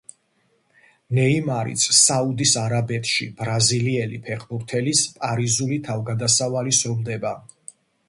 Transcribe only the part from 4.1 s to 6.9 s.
ფეხბურთელის პარიზული თავგდასავალი